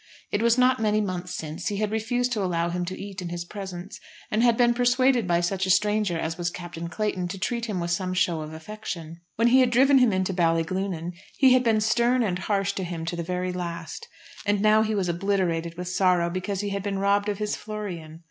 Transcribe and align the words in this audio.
It 0.31 0.41
was 0.41 0.57
not 0.57 0.79
many 0.81 0.99
months 0.99 1.31
since 1.35 1.67
he 1.67 1.77
had 1.77 1.91
refused 1.91 2.31
to 2.31 2.41
allow 2.43 2.69
him 2.69 2.85
to 2.85 2.99
eat 2.99 3.21
in 3.21 3.29
his 3.29 3.45
presence, 3.45 3.99
and 4.31 4.41
had 4.41 4.57
been 4.57 4.73
persuaded 4.73 5.27
by 5.27 5.41
such 5.41 5.67
a 5.67 5.69
stranger 5.69 6.17
as 6.17 6.39
was 6.39 6.49
Captain 6.49 6.87
Clayton, 6.87 7.27
to 7.27 7.37
treat 7.37 7.65
him 7.67 7.79
with 7.79 7.91
some 7.91 8.15
show 8.15 8.41
of 8.41 8.51
affection. 8.51 9.21
When 9.35 9.49
he 9.49 9.59
had 9.59 9.69
driven 9.69 9.99
him 9.99 10.11
into 10.11 10.33
Ballyglunin, 10.33 11.11
he 11.37 11.53
had 11.53 11.63
been 11.63 11.81
stern 11.81 12.23
and 12.23 12.39
harsh 12.39 12.71
to 12.73 12.83
him 12.83 13.05
to 13.05 13.15
the 13.15 13.21
very 13.21 13.53
last. 13.53 14.07
And 14.43 14.59
now 14.59 14.81
he 14.81 14.95
was 14.95 15.07
obliterated 15.07 15.77
with 15.77 15.87
sorrow 15.87 16.31
because 16.31 16.61
he 16.61 16.69
had 16.69 16.81
been 16.81 16.97
robbed 16.97 17.29
of 17.29 17.37
his 17.37 17.55
Florian. 17.55 18.19